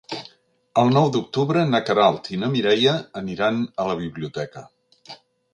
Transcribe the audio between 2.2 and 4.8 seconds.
i na Mireia aniran a la biblioteca.